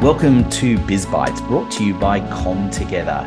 [0.00, 3.22] Welcome to BizBytes, brought to you by Com Together,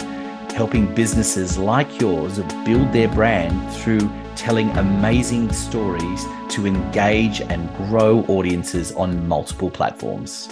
[0.56, 8.22] helping businesses like yours build their brand through telling amazing stories to engage and grow
[8.22, 10.52] audiences on multiple platforms.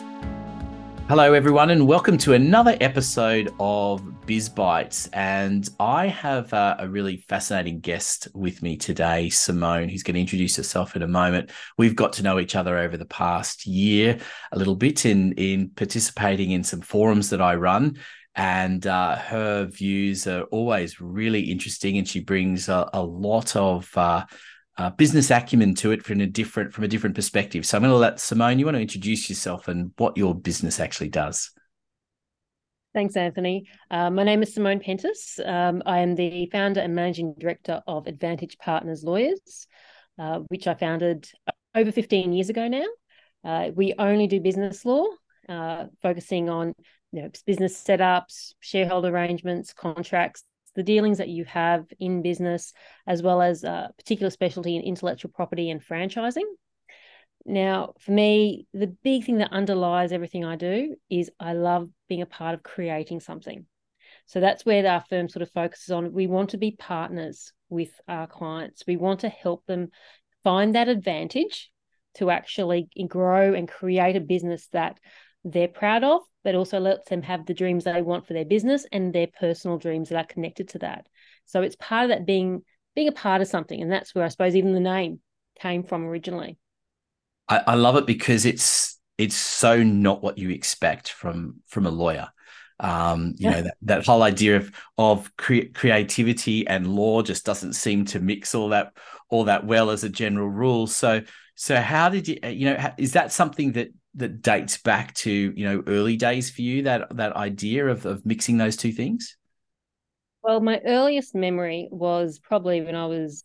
[1.07, 5.09] Hello, everyone, and welcome to another episode of BizBytes.
[5.11, 10.21] And I have uh, a really fascinating guest with me today, Simone, who's going to
[10.21, 11.51] introduce herself in a moment.
[11.77, 14.19] We've got to know each other over the past year
[14.53, 17.97] a little bit in, in participating in some forums that I run.
[18.33, 23.91] And uh, her views are always really interesting, and she brings a, a lot of
[23.97, 24.23] uh,
[24.77, 27.65] uh, business acumen to it from a different from a different perspective.
[27.65, 28.59] So I'm going to let Simone.
[28.59, 31.51] You want to introduce yourself and what your business actually does.
[32.93, 33.69] Thanks, Anthony.
[33.89, 35.39] Uh, my name is Simone Pentis.
[35.47, 39.65] Um, I am the founder and managing director of Advantage Partners Lawyers,
[40.19, 41.29] uh, which I founded
[41.73, 42.85] over 15 years ago now.
[43.45, 45.05] Uh, we only do business law,
[45.47, 46.73] uh, focusing on
[47.13, 50.43] you know, business setups, shareholder arrangements, contracts,
[50.75, 52.73] the dealings that you have in business,
[53.07, 56.43] as well as a particular specialty in intellectual property and franchising.
[57.45, 62.21] Now, for me, the big thing that underlies everything I do is I love being
[62.21, 63.65] a part of creating something.
[64.25, 66.13] So that's where our firm sort of focuses on.
[66.13, 68.83] We want to be partners with our clients.
[68.85, 69.89] We want to help them
[70.43, 71.71] find that advantage
[72.15, 74.99] to actually grow and create a business that
[75.43, 78.85] they're proud of, but also lets them have the dreams they want for their business
[78.91, 81.07] and their personal dreams that are connected to that.
[81.45, 84.27] So it's part of that being being a part of something, and that's where I
[84.27, 85.21] suppose even the name
[85.59, 86.57] came from originally.
[87.47, 91.91] I, I love it because it's it's so not what you expect from from a
[91.91, 92.29] lawyer.
[92.79, 93.51] Um, you yeah.
[93.51, 98.19] know that, that whole idea of of cre- creativity and law just doesn't seem to
[98.19, 98.93] mix all that
[99.29, 100.87] all that well as a general rule.
[100.87, 101.21] So
[101.55, 105.65] so how did you you know is that something that that dates back to you
[105.65, 109.37] know early days for you that that idea of of mixing those two things?
[110.43, 113.43] Well, my earliest memory was probably when I was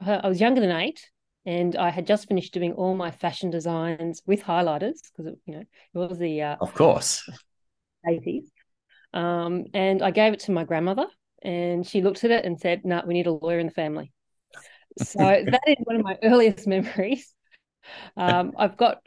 [0.00, 1.10] I was younger than eight,
[1.46, 5.60] and I had just finished doing all my fashion designs with highlighters because you know
[5.60, 7.28] it was the uh, of course
[8.08, 8.50] eighties.
[9.12, 11.06] Um, and I gave it to my grandmother,
[11.42, 13.72] and she looked at it and said, "No, nah, we need a lawyer in the
[13.72, 14.12] family."
[14.96, 17.34] So that is one of my earliest memories.
[18.16, 18.98] Um, I've got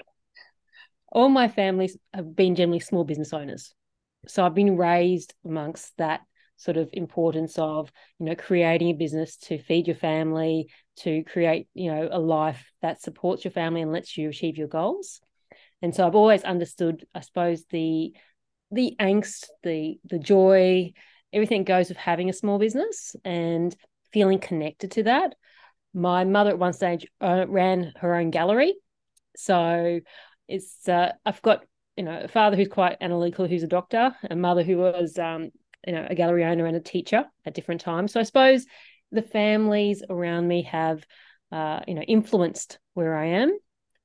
[1.11, 3.73] all my families have been generally small business owners.
[4.27, 6.21] So I've been raised amongst that
[6.57, 11.67] sort of importance of, you know, creating a business to feed your family, to create,
[11.73, 15.21] you know, a life that supports your family and lets you achieve your goals.
[15.81, 18.13] And so I've always understood, I suppose, the
[18.71, 20.93] the angst, the the joy,
[21.31, 23.75] everything goes with having a small business and
[24.11, 25.35] feeling connected to that.
[25.93, 28.75] My mother at one stage uh, ran her own gallery.
[29.35, 29.99] So
[30.47, 31.65] it's uh, I've got
[31.97, 35.49] you know a father who's quite analytical, who's a doctor, a mother who was um,
[35.85, 38.13] you know a gallery owner and a teacher at different times.
[38.13, 38.65] So I suppose
[39.11, 41.05] the families around me have
[41.51, 43.57] uh, you know influenced where I am,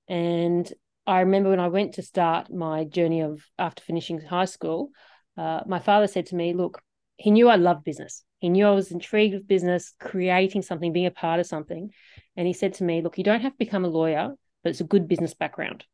[0.08, 0.72] and
[1.06, 4.90] I remember when I went to start my journey of after finishing high school,
[5.36, 6.82] uh, my father said to me, "Look,
[7.16, 8.24] he knew I loved business.
[8.38, 11.90] He knew I was intrigued with business, creating something, being a part of something."
[12.36, 14.80] And he said to me, "Look, you don't have to become a lawyer, but it's
[14.80, 15.84] a good business background."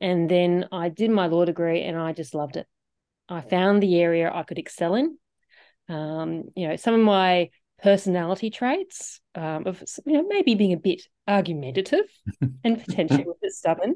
[0.00, 2.66] And then I did my law degree and I just loved it.
[3.30, 5.16] I found the area I could excel in.
[5.88, 7.50] Um, you know, some of my
[7.82, 12.04] personality traits um, of you know maybe being a bit argumentative
[12.64, 13.94] and potentially a bit stubborn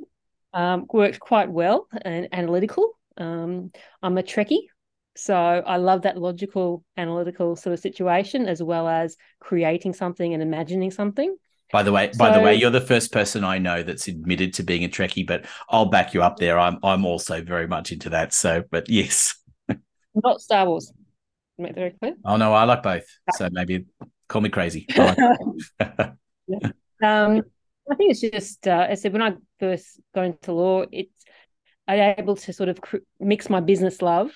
[0.55, 2.99] um, worked quite well and analytical.
[3.17, 4.69] Um, I'm a Trekkie,
[5.17, 10.43] so I love that logical, analytical sort of situation as well as creating something and
[10.43, 11.37] imagining something.
[11.75, 14.55] By the way, so, by the way, you're the first person I know that's admitted
[14.55, 16.57] to being a Trekkie, but I'll back you up there.
[16.57, 18.33] I'm I'm also very much into that.
[18.33, 19.35] So, but yes,
[20.15, 20.93] not Star Wars.
[21.59, 22.15] Make very clear.
[22.25, 23.07] Oh no, I like both.
[23.33, 23.87] So maybe
[24.29, 24.87] call me crazy.
[24.97, 25.19] Like
[27.03, 27.43] um,
[27.91, 31.25] I think it's just uh, I said when I first got into law, it's
[31.89, 34.31] I able to sort of cr- mix my business love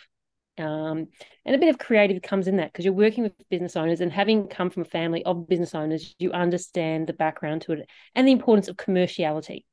[0.59, 1.09] um,
[1.45, 4.13] and a bit of creative comes in that because you're working with business owners and
[4.13, 8.27] having come from a family of business owners, you understand the background to it and
[8.27, 9.65] the importance of commerciality.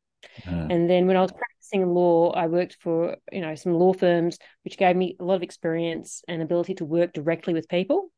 [0.48, 0.68] Uh-huh.
[0.70, 4.38] And then when I was practicing law, I worked for you know some law firms,
[4.64, 8.10] which gave me a lot of experience and ability to work directly with people.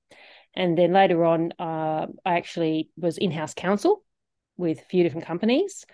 [0.55, 4.03] And then later on, uh, I actually was in-house counsel
[4.55, 5.85] with a few different companies.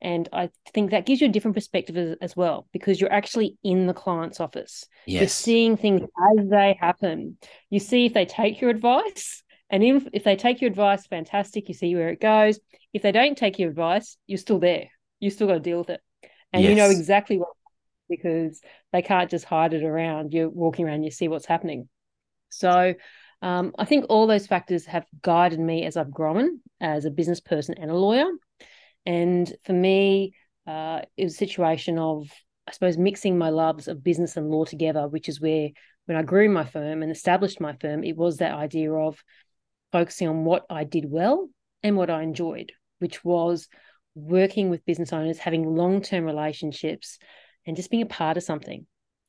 [0.00, 3.56] And I think that gives you a different perspective as, as, well because you're actually
[3.64, 4.86] in the client's office.
[5.06, 5.20] Yes.
[5.20, 6.02] You're seeing things
[6.38, 7.38] as they happen.
[7.70, 9.42] You see if they take your advice.
[9.70, 11.68] And if, if they take your advice, fantastic.
[11.68, 12.60] You see where it goes.
[12.92, 14.88] If they don't take your advice, you're still there.
[15.18, 16.00] You still got to deal with it.
[16.52, 16.70] And yes.
[16.70, 17.48] you know exactly what
[18.08, 18.60] because
[18.92, 20.32] they can't just hide it around.
[20.32, 21.88] You're walking around, you see what's happening.
[22.50, 22.94] So
[23.42, 27.40] um, I think all those factors have guided me as I've grown as a business
[27.40, 28.26] person and a lawyer.
[29.06, 30.34] And for me,
[30.66, 32.28] uh, it was a situation of,
[32.66, 35.70] I suppose, mixing my loves of business and law together, which is where
[36.06, 39.22] when I grew my firm and established my firm, it was that idea of
[39.92, 41.48] focusing on what I did well
[41.82, 43.68] and what I enjoyed, which was
[44.14, 47.18] working with business owners, having long term relationships,
[47.66, 48.86] and just being a part of something.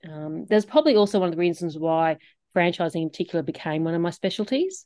[0.07, 2.17] Um, there's probably also one of the reasons why
[2.55, 4.85] franchising in particular became one of my specialties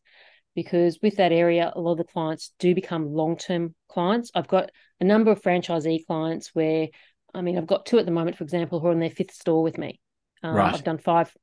[0.55, 4.31] because with that area, a lot of the clients do become long term clients.
[4.35, 6.87] I've got a number of franchisee clients where,
[7.33, 9.33] I mean, I've got two at the moment, for example, who are in their fifth
[9.33, 9.99] store with me.
[10.43, 10.73] Um, right.
[10.73, 11.33] I've done five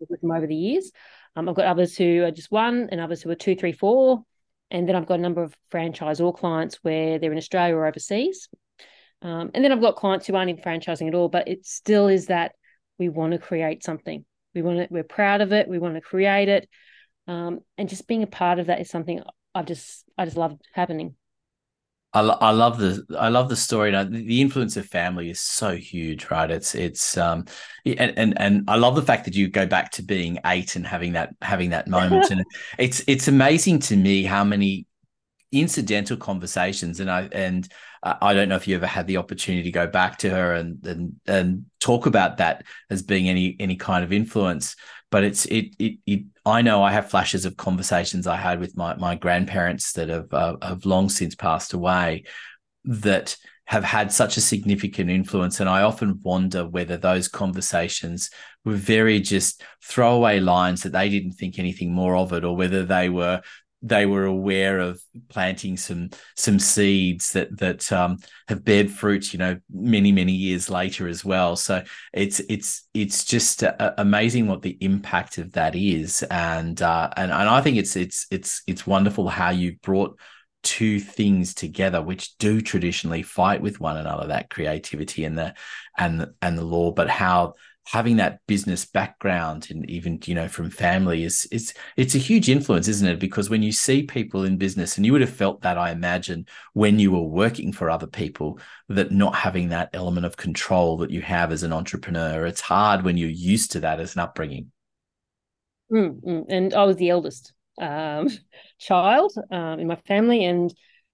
[0.00, 0.90] with them over the years.
[1.36, 4.22] Um, I've got others who are just one and others who are two, three, four.
[4.70, 8.48] And then I've got a number of franchisor clients where they're in Australia or overseas.
[9.20, 12.08] Um, and then I've got clients who aren't in franchising at all, but it still
[12.08, 12.52] is that
[12.98, 14.24] we want to create something.
[14.54, 15.68] We want to, we're proud of it.
[15.68, 16.68] We want to create it.
[17.26, 19.22] Um, and just being a part of that is something
[19.54, 21.16] I've just, I just love happening.
[22.14, 23.90] I, I love the I love the story.
[23.90, 26.50] Now, the influence of family is so huge, right?
[26.50, 27.46] It's it's um
[27.86, 30.86] and, and and I love the fact that you go back to being eight and
[30.86, 32.26] having that having that moment.
[32.30, 32.44] and
[32.78, 34.86] it's it's amazing to me how many
[35.52, 37.68] incidental conversations and I and
[38.02, 40.84] I don't know if you ever had the opportunity to go back to her and
[40.86, 44.74] and and talk about that as being any any kind of influence
[45.10, 48.76] but it's it it, it I know I have flashes of conversations I had with
[48.76, 52.24] my my grandparents that have uh, have long since passed away
[52.84, 58.30] that have had such a significant influence and I often wonder whether those conversations
[58.64, 62.84] were very just throwaway lines that they didn't think anything more of it or whether
[62.84, 63.42] they were
[63.82, 68.18] they were aware of planting some some seeds that that um,
[68.48, 71.56] have bared fruit, you know, many many years later as well.
[71.56, 71.82] So
[72.12, 77.32] it's it's it's just uh, amazing what the impact of that is, and uh, and
[77.32, 80.18] and I think it's it's it's it's wonderful how you brought
[80.62, 85.52] two things together which do traditionally fight with one another that creativity and the
[85.98, 87.52] and and the law but how
[87.84, 92.48] having that business background and even you know from family is it's it's a huge
[92.48, 93.18] influence isn't it?
[93.18, 96.46] Because when you see people in business and you would have felt that i imagine
[96.74, 98.58] when you were working for other people
[98.88, 103.04] that not having that element of control that you have as an entrepreneur it's hard
[103.04, 104.70] when you're used to that as an upbringing.
[105.92, 108.28] Mm, and i was the eldest um,
[108.78, 110.72] child um, in my family and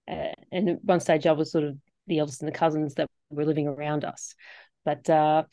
[0.09, 1.77] uh, and at one stage i was sort of
[2.09, 4.35] the eldest and the cousins that were living around us.
[4.83, 5.43] But uh,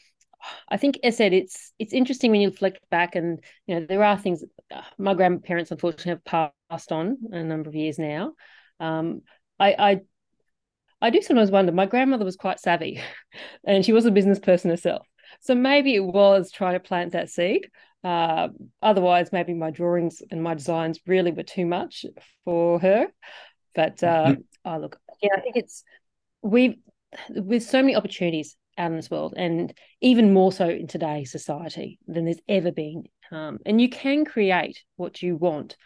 [0.68, 3.86] I think, as I said, it's it's interesting when you reflect back, and you know
[3.86, 4.44] there are things.
[4.74, 8.32] Uh, my grandparents, unfortunately, have passed on a number of years now.
[8.80, 9.22] Um,
[9.58, 10.00] I, I
[11.00, 11.72] I do sometimes wonder.
[11.72, 13.00] My grandmother was quite savvy,
[13.64, 15.06] and she was a business person herself.
[15.40, 17.68] So maybe it was trying to plant that seed.
[18.04, 18.48] Uh,
[18.82, 22.06] otherwise, maybe my drawings and my designs really were too much
[22.44, 23.08] for her.
[23.74, 24.40] But uh, mm-hmm.
[24.64, 25.82] oh, look, yeah, I think it's
[26.42, 26.76] we've
[27.30, 31.99] with so many opportunities out in this world, and even more so in today's society
[32.06, 33.05] than there's ever been.
[33.31, 35.76] Um, and you can create what you want.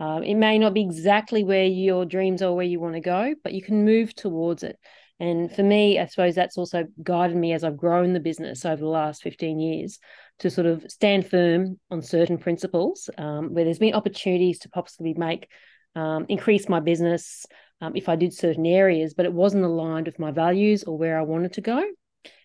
[0.00, 3.34] Um, it may not be exactly where your dreams are, where you want to go,
[3.42, 4.78] but you can move towards it.
[5.20, 8.80] And for me, I suppose that's also guided me as I've grown the business over
[8.80, 9.98] the last 15 years
[10.38, 15.14] to sort of stand firm on certain principles um, where there's been opportunities to possibly
[15.14, 15.48] make,
[15.96, 17.46] um, increase my business
[17.80, 21.18] um, if I did certain areas, but it wasn't aligned with my values or where
[21.18, 21.82] I wanted to go.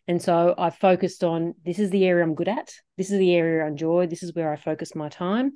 [0.08, 3.34] And so I focused on this is the area I'm good at, this is the
[3.34, 5.54] area I enjoy, this is where I focus my time.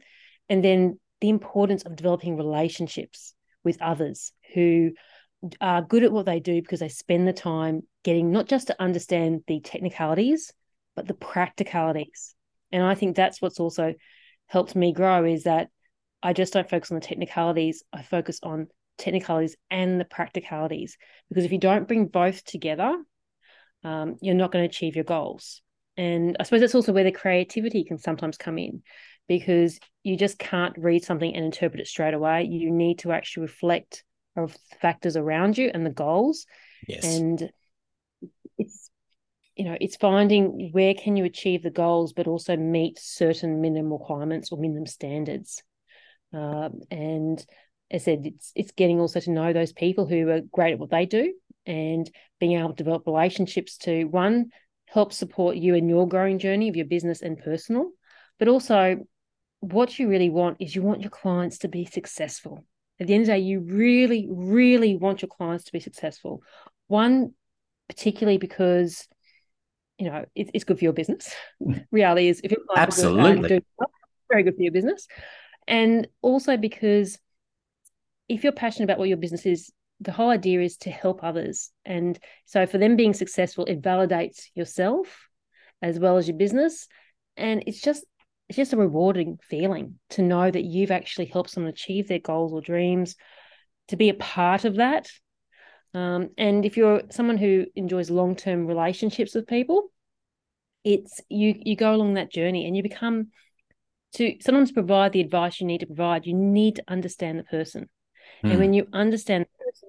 [0.50, 3.34] And then the importance of developing relationships
[3.64, 4.92] with others who
[5.60, 8.82] are good at what they do because they spend the time getting not just to
[8.82, 10.54] understand the technicalities,
[10.96, 12.34] but the practicalities.
[12.72, 13.94] And I think that's what's also
[14.48, 15.70] helped me grow is that
[16.24, 20.98] I just don't focus on the technicalities, I focus on technicalities and the practicalities.
[21.30, 22.98] Because if you don't bring both together,
[23.84, 25.62] um, you're not going to achieve your goals.
[25.96, 28.84] And I suppose that's also where the creativity can sometimes come in
[29.28, 32.44] because you just can't read something and interpret it straight away.
[32.44, 34.04] You need to actually reflect
[34.36, 36.46] of factors around you and the goals.
[36.88, 37.04] Yes.
[37.06, 37.50] And
[38.58, 38.90] it's
[39.56, 43.92] you know, it's finding where can you achieve the goals, but also meet certain minimum
[43.92, 45.64] requirements or minimum standards.
[46.32, 47.44] Um, and
[47.90, 50.80] as I said, it's it's getting also to know those people who are great at
[50.80, 51.34] what they do
[51.68, 52.10] and
[52.40, 54.50] being able to develop relationships to one
[54.86, 57.92] help support you in your growing journey of your business and personal
[58.40, 58.98] but also
[59.60, 62.64] what you really want is you want your clients to be successful.
[63.00, 66.42] At the end of the day you really really want your clients to be successful.
[66.88, 67.34] One
[67.88, 69.08] particularly because
[69.98, 71.34] you know, it's, it's good for your business.
[71.62, 71.86] Mm.
[71.92, 73.50] Reality is, if you're absolutely.
[73.50, 73.90] good, well,
[74.30, 75.08] very good for your business,
[75.68, 77.18] and also because
[78.30, 81.72] if you're passionate about what your business is, the whole idea is to help others,
[81.86, 85.28] and so for them being successful, it validates yourself
[85.82, 86.88] as well as your business,
[87.36, 88.06] and it's just
[88.50, 92.54] it's just a rewarding feeling to know that you've actually helped someone achieve their goals
[92.54, 93.16] or dreams,
[93.90, 95.10] to be a part of that
[95.94, 99.90] um, and if you're someone who enjoys long term relationships with people,
[100.84, 103.30] it's you you go along that journey and you become
[104.14, 106.26] to sometimes provide the advice you need to provide.
[106.26, 107.90] You need to understand the person,
[108.44, 108.60] and hmm.
[108.60, 109.48] when you understand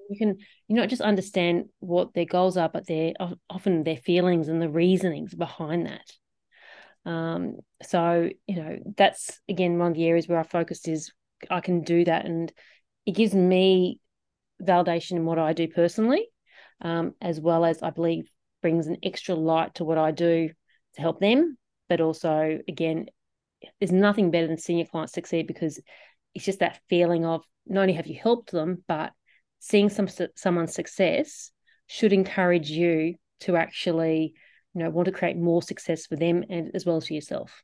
[0.09, 0.37] you can
[0.67, 3.13] you not just understand what their goals are, but their
[3.49, 7.09] often their feelings and the reasonings behind that.
[7.09, 11.11] Um, so you know that's again one of the areas where I focused is
[11.49, 12.51] I can do that, and
[13.05, 13.99] it gives me
[14.61, 16.27] validation in what I do personally,
[16.81, 18.29] um, as well as I believe
[18.61, 20.49] brings an extra light to what I do
[20.95, 21.57] to help them.
[21.87, 23.07] But also, again,
[23.79, 25.79] there's nothing better than seeing your clients succeed because
[26.35, 29.13] it's just that feeling of not only have you helped them, but
[29.59, 31.51] seeing some someone's success
[31.87, 34.33] should encourage you to actually,
[34.73, 37.63] you know, want to create more success for them and as well as for yourself.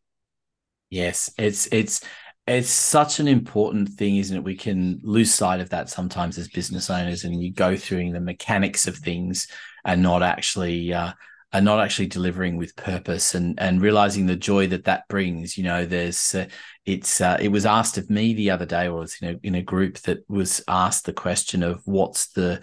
[0.89, 2.01] Yes, it's it's
[2.47, 4.43] it's such an important thing, isn't it?
[4.43, 8.19] We can lose sight of that sometimes as business owners, and you go through the
[8.19, 9.47] mechanics of things
[9.83, 11.13] and not actually uh,
[11.55, 15.57] are not actually delivering with purpose and and realizing the joy that that brings.
[15.57, 16.47] You know, there's uh,
[16.85, 19.55] it's uh, it was asked of me the other day, or was you know in
[19.55, 22.62] a group that was asked the question of what's the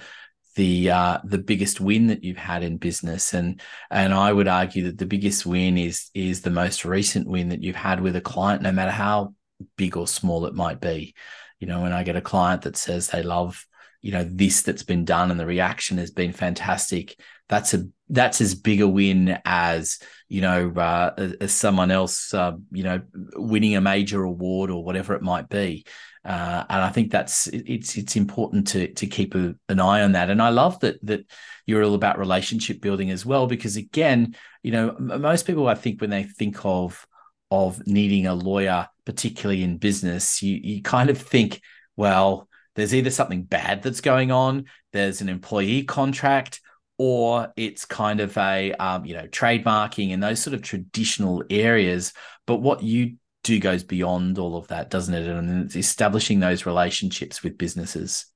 [0.57, 4.85] the uh, the biggest win that you've had in business and and I would argue
[4.85, 8.21] that the biggest win is is the most recent win that you've had with a
[8.21, 9.35] client no matter how
[9.77, 11.15] big or small it might be.
[11.61, 13.67] You know, when I get a client that says they love,
[14.01, 17.17] you know, this that's been done and the reaction has been fantastic,
[17.49, 22.53] that's a that's as big a win as you know uh, as someone else, uh,
[22.71, 23.01] you know,
[23.35, 25.85] winning a major award or whatever it might be.
[26.25, 30.13] Uh, and I think that's it's it's important to to keep a, an eye on
[30.13, 30.31] that.
[30.31, 31.27] And I love that that
[31.67, 36.01] you're all about relationship building as well, because again, you know, most people I think
[36.01, 37.07] when they think of
[37.51, 41.61] of needing a lawyer, particularly in business, you you kind of think,
[41.97, 46.61] well, there's either something bad that's going on, there's an employee contract,
[47.03, 52.13] or it's kind of a um, you know trademarking and those sort of traditional areas.
[52.47, 55.27] But what you do goes beyond all of that, doesn't it?
[55.27, 58.27] And it's establishing those relationships with businesses.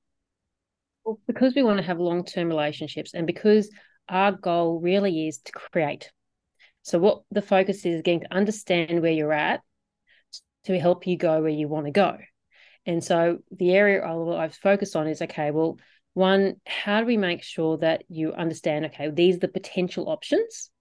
[1.05, 3.69] Well, because we want to have long term relationships, and because
[4.09, 6.11] our goal really is to create
[6.87, 9.61] so, what the focus is getting to understand where you're at
[10.65, 12.17] to help you go where you want to go.
[12.85, 15.79] And so, the area I've focused on is okay, well,
[16.17, 20.71] one, how do we make sure that you understand, okay, these are the potential options?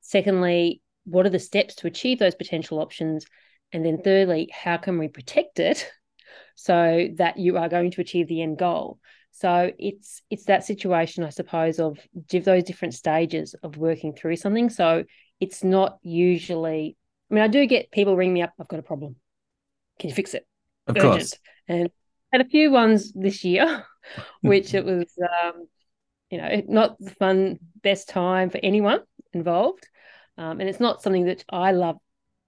[0.00, 3.24] Secondly, what are the steps to achieve those potential options?
[3.72, 5.88] And then, thirdly, how can we protect it
[6.56, 8.98] so that you are going to achieve the end goal?
[9.30, 11.98] So it's it's that situation, I suppose, of
[12.32, 14.70] those different stages of working through something.
[14.70, 15.04] So
[15.38, 16.96] it's not usually
[17.30, 19.16] I mean, I do get people ring me up, I've got a problem.
[19.98, 20.46] Can you fix it?
[20.86, 21.12] Of Urgent.
[21.12, 21.38] course.
[21.68, 21.90] And
[22.32, 23.84] had a few ones this year,
[24.40, 25.12] which it was
[25.44, 25.66] um,
[26.30, 29.00] you know, not the fun best time for anyone
[29.32, 29.88] involved.
[30.36, 31.96] Um, and it's not something that I love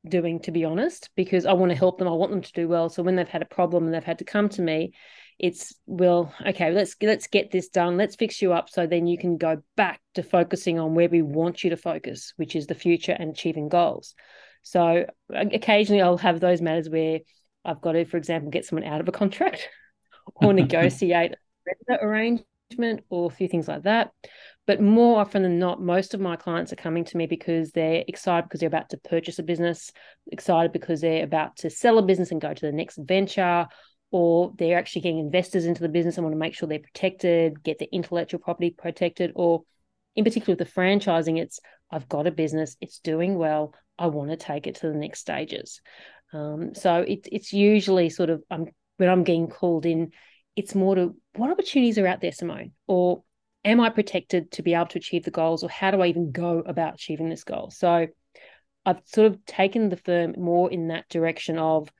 [0.08, 2.08] doing, to be honest, because I want to help them.
[2.08, 2.88] I want them to do well.
[2.88, 4.92] So when they've had a problem and they've had to come to me,
[5.38, 9.18] it's well okay let's let's get this done let's fix you up so then you
[9.18, 12.74] can go back to focusing on where we want you to focus which is the
[12.74, 14.14] future and achieving goals
[14.62, 17.20] so occasionally i'll have those matters where
[17.66, 19.68] i've got to for example get someone out of a contract
[20.36, 21.34] or negotiate
[21.88, 24.10] a arrangement or a few things like that
[24.66, 28.04] but more often than not most of my clients are coming to me because they're
[28.08, 29.92] excited because they're about to purchase a business
[30.32, 33.66] excited because they're about to sell a business and go to the next venture
[34.10, 37.62] or they're actually getting investors into the business and want to make sure they're protected,
[37.62, 39.62] get the intellectual property protected, or
[40.14, 44.30] in particular with the franchising, it's I've got a business, it's doing well, I want
[44.30, 45.80] to take it to the next stages.
[46.32, 50.12] Um, so it, it's usually sort of um, when I'm getting called in,
[50.56, 53.22] it's more to what opportunities are out there, Simone, or
[53.64, 56.32] am I protected to be able to achieve the goals, or how do I even
[56.32, 57.70] go about achieving this goal?
[57.70, 58.06] So
[58.86, 61.90] I've sort of taken the firm more in that direction of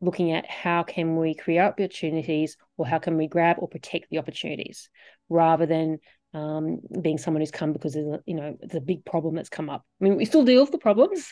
[0.00, 4.18] looking at how can we create opportunities or how can we grab or protect the
[4.18, 4.88] opportunities
[5.28, 5.98] rather than
[6.32, 9.68] um, being someone who's come because there's a, you know a big problem that's come
[9.68, 9.84] up.
[10.00, 11.30] I mean, we still deal with the problems,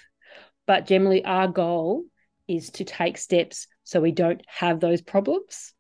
[0.67, 2.05] but generally our goal
[2.47, 5.73] is to take steps so we don't have those problems.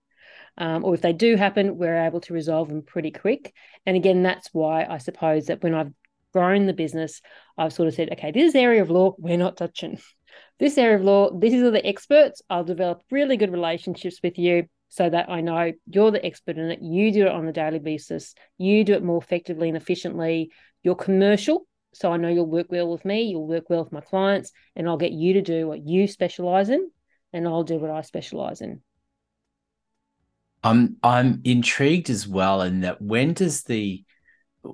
[0.58, 3.54] Um, or if they do happen, we're able to resolve them pretty quick.
[3.86, 5.92] And again, that's why I suppose that when I've
[6.32, 7.22] grown the business,
[7.56, 9.98] I've sort of said, okay, this area of law, we're not touching.
[10.58, 12.42] This area of law, these are the experts.
[12.50, 16.70] I'll develop really good relationships with you so that I know you're the expert in
[16.70, 16.82] it.
[16.82, 18.34] You do it on a daily basis.
[18.56, 20.50] You do it more effectively and efficiently.
[20.82, 21.66] You're commercial.
[21.94, 23.22] So I know you'll work well with me.
[23.22, 26.68] You'll work well with my clients, and I'll get you to do what you specialize
[26.68, 26.90] in,
[27.32, 28.82] and I'll do what I specialize in.
[30.68, 34.04] I'm I'm intrigued as well in that when does the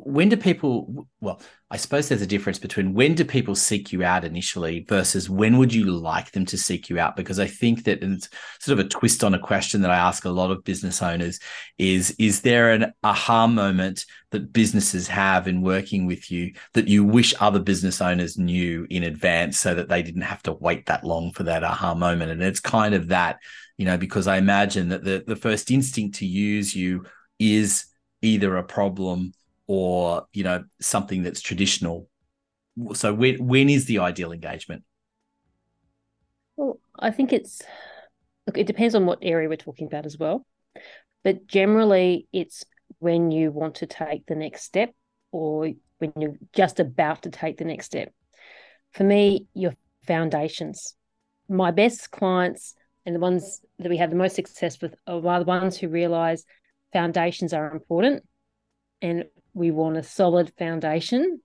[0.02, 4.02] when do people well i suppose there's a difference between when do people seek you
[4.02, 7.16] out initially versus when would you like them to seek you out?
[7.16, 8.28] Because i think that it's
[8.60, 11.38] sort of a twist on a question that i ask a lot of business owners
[11.78, 17.04] is is there an aha moment that businesses have in working with you that you
[17.04, 21.04] wish other business owners knew in advance so that they didn't have to wait that
[21.04, 22.30] long for that aha moment?
[22.30, 23.38] And it's kind of that
[23.76, 27.04] you know because i imagine that the, the first instinct to use you
[27.38, 27.86] is
[28.22, 29.32] either a problem
[29.66, 32.08] or you know something that's traditional.
[32.94, 34.84] So when when is the ideal engagement?
[36.56, 37.60] Well i think it's
[38.46, 40.46] look it depends on what area we're talking about as well.
[41.22, 42.64] But generally it's
[42.98, 44.92] when you want to take the next step
[45.32, 48.12] or when you're just about to take the next step.
[48.92, 49.74] For me your
[50.06, 50.94] foundations.
[51.48, 55.44] My best clients and the ones that we have the most success with are the
[55.44, 56.44] ones who realize
[56.92, 58.22] foundations are important
[59.02, 61.40] and we want a solid foundation.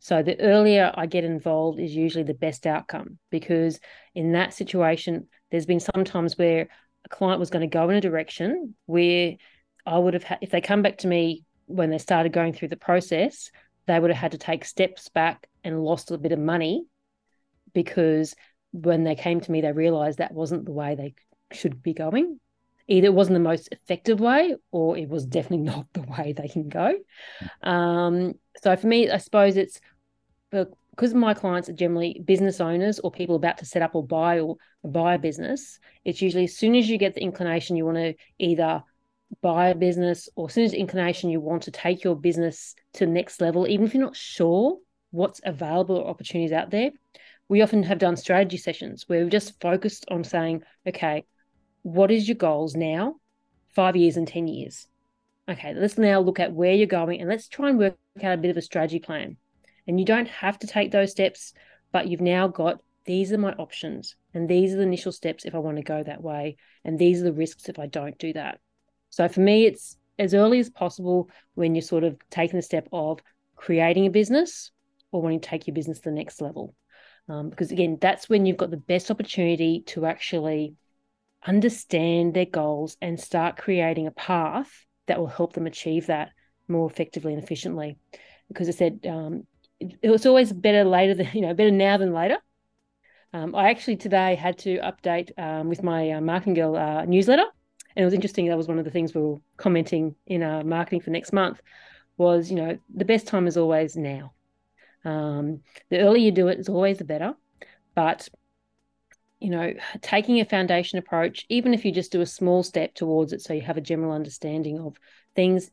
[0.00, 3.78] So the earlier I get involved is usually the best outcome because
[4.14, 6.68] in that situation, there's been some times where
[7.04, 9.36] a client was going to go in a direction where
[9.86, 12.68] I would have had, if they come back to me when they started going through
[12.68, 13.50] the process,
[13.86, 16.84] they would have had to take steps back and lost a bit of money
[17.72, 18.34] because
[18.72, 21.14] when they came to me, they realized that wasn't the way they
[21.52, 22.40] should be going
[22.88, 26.48] either it wasn't the most effective way or it was definitely not the way they
[26.48, 26.94] can go.
[27.62, 29.80] Um, so for me, I suppose it's
[30.50, 34.40] because my clients are generally business owners or people about to set up or buy
[34.40, 35.78] or buy a business.
[36.04, 38.82] It's usually as soon as you get the inclination you want to either
[39.40, 43.06] buy a business or as soon as inclination you want to take your business to
[43.06, 44.76] the next level, even if you're not sure
[45.10, 46.90] what's available or opportunities out there.
[47.48, 51.24] We often have done strategy sessions where we've just focused on saying, okay,
[51.82, 53.16] what is your goals now,
[53.74, 54.86] five years and 10 years?
[55.48, 58.36] Okay, let's now look at where you're going and let's try and work out a
[58.36, 59.36] bit of a strategy plan.
[59.86, 61.52] And you don't have to take those steps,
[61.90, 65.56] but you've now got these are my options and these are the initial steps if
[65.56, 66.56] I want to go that way.
[66.84, 68.60] And these are the risks if I don't do that.
[69.10, 72.88] So for me, it's as early as possible when you're sort of taking the step
[72.92, 73.20] of
[73.56, 74.70] creating a business
[75.10, 76.74] or wanting to take your business to the next level.
[77.28, 80.74] Um, because again, that's when you've got the best opportunity to actually
[81.46, 84.70] understand their goals and start creating a path
[85.06, 86.30] that will help them achieve that
[86.68, 87.96] more effectively and efficiently.
[88.48, 89.46] Because I said um,
[89.80, 92.38] it, was always better later than you know better now than later.
[93.34, 97.46] Um, I actually today had to update um, with my uh, marketing girl uh, newsletter,
[97.96, 98.46] and it was interesting.
[98.46, 101.60] That was one of the things we were commenting in our marketing for next month.
[102.18, 104.32] Was you know the best time is always now.
[105.04, 107.34] Um, the earlier you do it is always the better,
[107.94, 108.28] but
[109.42, 113.32] you know, taking a foundation approach, even if you just do a small step towards
[113.32, 114.96] it so you have a general understanding of
[115.34, 115.70] things,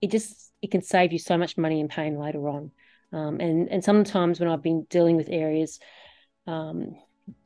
[0.00, 2.70] it just it can save you so much money and pain later on.
[3.12, 5.80] Um, and and sometimes when I've been dealing with areas,
[6.46, 6.96] um,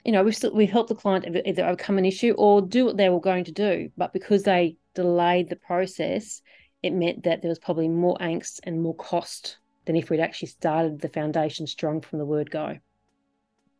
[0.04, 2.96] you know, we've still, we've helped the client either overcome an issue or do what
[2.96, 6.42] they were going to do, but because they delayed the process,
[6.82, 9.56] it meant that there was probably more angst and more cost
[9.86, 12.78] than if we'd actually started the foundation strong from the word go.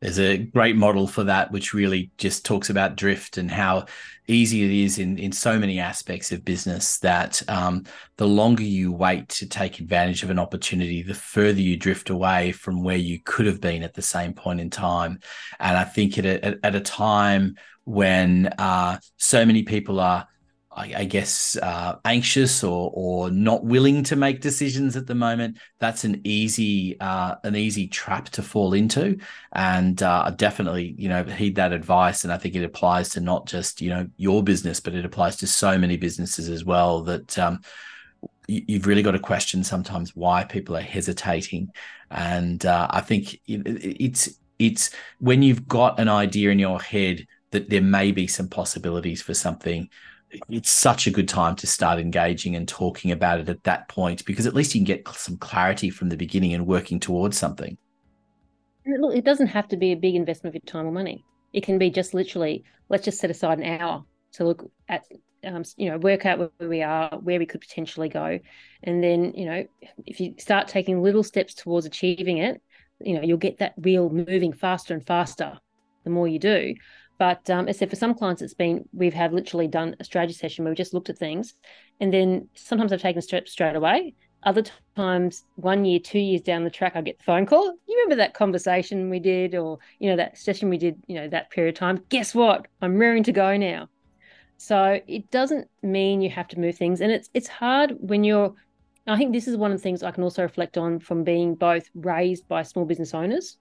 [0.02, 3.86] There's a great model for that, which really just talks about drift and how
[4.26, 7.84] easy it is in, in so many aspects of business that um,
[8.16, 12.50] the longer you wait to take advantage of an opportunity, the further you drift away
[12.50, 15.20] from where you could have been at the same point in time.
[15.60, 20.26] And I think at a, at a time when uh, so many people are
[20.74, 25.58] I, I guess uh, anxious or or not willing to make decisions at the moment,
[25.78, 29.18] that's an easy uh, an easy trap to fall into.
[29.52, 32.24] And uh, I definitely, you know, heed that advice.
[32.24, 35.36] And I think it applies to not just you know your business, but it applies
[35.36, 37.02] to so many businesses as well.
[37.02, 37.60] That um,
[38.48, 41.70] you've really got to question sometimes why people are hesitating.
[42.10, 47.68] And uh, I think it's it's when you've got an idea in your head that
[47.68, 49.88] there may be some possibilities for something
[50.48, 54.24] it's such a good time to start engaging and talking about it at that point
[54.24, 57.76] because at least you can get some clarity from the beginning and working towards something.
[58.86, 61.24] Look, it doesn't have to be a big investment of your time or money.
[61.52, 65.04] It can be just literally, let's just set aside an hour to look at
[65.44, 68.38] um, you know, work out where we are, where we could potentially go,
[68.84, 69.66] and then you know,
[70.06, 72.62] if you start taking little steps towards achieving it,
[73.00, 75.58] you know, you'll get that wheel moving faster and faster
[76.04, 76.74] the more you do.
[77.22, 80.64] But um, said, for some clients, it's been we've had literally done a strategy session
[80.64, 81.54] where we just looked at things,
[82.00, 84.14] and then sometimes I've taken steps straight away.
[84.42, 84.64] Other
[84.96, 87.76] times, one year, two years down the track, I get the phone call.
[87.86, 91.28] You remember that conversation we did, or you know that session we did, you know
[91.28, 92.02] that period of time.
[92.08, 92.66] Guess what?
[92.80, 93.88] I'm raring to go now.
[94.56, 98.52] So it doesn't mean you have to move things, and it's it's hard when you're.
[99.06, 101.54] I think this is one of the things I can also reflect on from being
[101.54, 103.58] both raised by small business owners,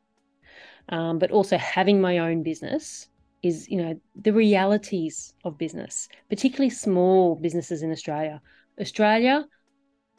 [0.90, 3.08] um, but also having my own business
[3.44, 8.42] is you know the realities of business, particularly small businesses in Australia.
[8.80, 9.46] Australia,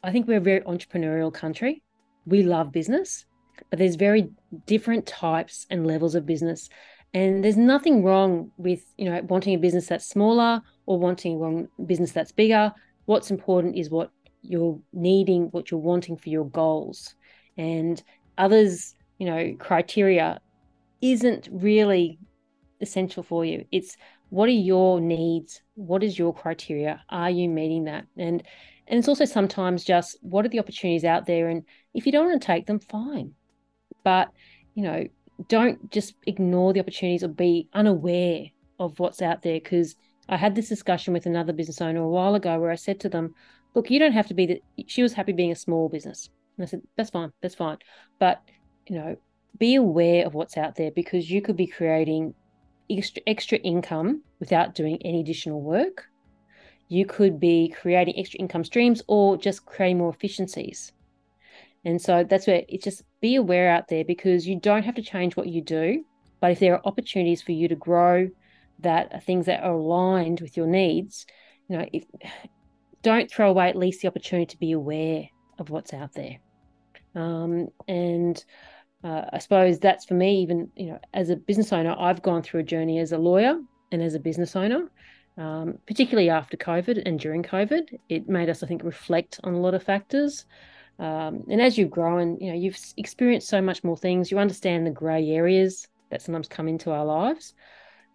[0.03, 1.83] I think we're a very entrepreneurial country.
[2.25, 3.25] We love business,
[3.69, 4.29] but there's very
[4.65, 6.69] different types and levels of business.
[7.13, 11.83] And there's nothing wrong with you know wanting a business that's smaller or wanting a
[11.83, 12.73] business that's bigger.
[13.05, 17.15] What's important is what you're needing, what you're wanting for your goals,
[17.57, 18.01] and
[18.37, 20.39] others, you know, criteria
[21.01, 22.17] isn't really
[22.83, 23.65] essential for you.
[23.71, 23.97] It's
[24.29, 25.61] what are your needs?
[25.75, 27.03] What is your criteria?
[27.09, 28.05] Are you meeting that?
[28.17, 28.43] And
[28.87, 31.49] and it's also sometimes just what are the opportunities out there?
[31.49, 33.33] And if you don't want to take them, fine.
[34.03, 34.29] But
[34.75, 35.07] you know,
[35.47, 38.45] don't just ignore the opportunities or be unaware
[38.79, 39.59] of what's out there.
[39.59, 39.95] Because
[40.29, 43.09] I had this discussion with another business owner a while ago where I said to
[43.09, 43.35] them,
[43.75, 46.29] look, you don't have to be that she was happy being a small business.
[46.57, 47.77] And I said, that's fine, that's fine.
[48.19, 48.41] But
[48.87, 49.15] you know,
[49.57, 52.33] be aware of what's out there because you could be creating
[52.89, 56.05] extra, extra income without doing any additional work.
[56.89, 60.91] You could be creating extra income streams or just creating more efficiencies.
[61.85, 65.01] And so that's where it's just be aware out there because you don't have to
[65.01, 66.05] change what you do.
[66.39, 68.29] But if there are opportunities for you to grow
[68.79, 71.25] that are things that are aligned with your needs,
[71.67, 72.05] you know, if,
[73.01, 75.27] don't throw away at least the opportunity to be aware
[75.59, 76.37] of what's out there.
[77.15, 78.43] Um, and
[79.03, 82.41] uh, I suppose that's for me, even, you know, as a business owner, I've gone
[82.41, 83.59] through a journey as a lawyer
[83.91, 84.89] and as a business owner,
[85.37, 87.99] um, particularly after COVID and during COVID.
[88.09, 90.45] It made us, I think, reflect on a lot of factors.
[90.99, 94.39] Um, and as you grow and, you know, you've experienced so much more things, you
[94.39, 97.53] understand the grey areas that sometimes come into our lives.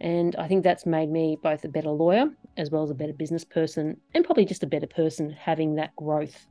[0.01, 3.13] And I think that's made me both a better lawyer as well as a better
[3.13, 6.47] business person and probably just a better person having that growth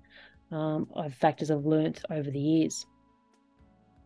[0.51, 2.85] um, of factors I've learnt over the years.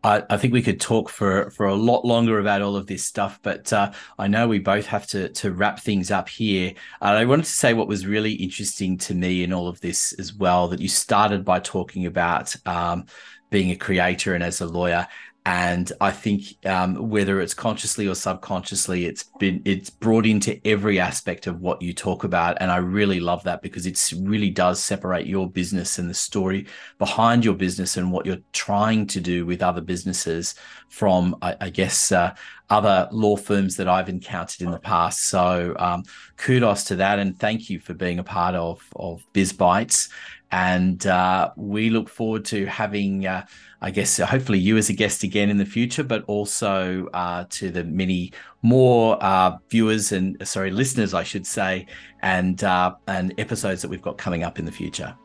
[0.04, 3.04] I, I, think we could talk for for a lot longer about all of this
[3.04, 6.74] stuff, but uh, I know we both have to to wrap things up here.
[7.02, 10.34] I wanted to say what was really interesting to me in all of this as
[10.34, 13.06] well that you started by talking about um,
[13.52, 15.08] being a creator and as a lawyer,
[15.46, 21.00] and I think um, whether it's consciously or subconsciously, it's been it's brought into every
[21.00, 24.84] aspect of what you talk about, and I really love that because it really does
[24.84, 26.68] separate your business and the story
[27.00, 30.54] behind your business and what you're trying to do with other businesses
[30.90, 32.36] from, I, I guess, uh,
[32.70, 35.24] other law firms that I've encountered in the past.
[35.24, 36.04] So um,
[36.38, 40.10] kudos to that, and thank you for being a part of of BizBytes,
[40.52, 43.26] and uh, we look forward to having.
[43.26, 43.46] Uh,
[43.84, 47.46] I guess uh, hopefully you as a guest again in the future, but also uh,
[47.50, 51.88] to the many more uh, viewers and uh, sorry listeners, I should say,
[52.22, 55.16] and uh, and episodes that we've got coming up in the future.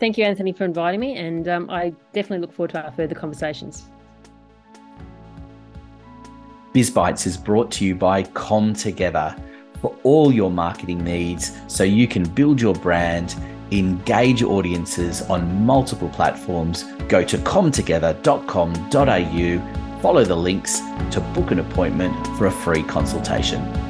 [0.00, 3.14] Thank you, Anthony, for inviting me, and um, I definitely look forward to our further
[3.14, 3.84] conversations.
[6.74, 9.36] BizBytes is brought to you by Com Together
[9.80, 13.36] for all your marketing needs, so you can build your brand
[13.72, 22.14] engage audiences on multiple platforms, go to comtogether.com.au, follow the links to book an appointment
[22.38, 23.87] for a free consultation.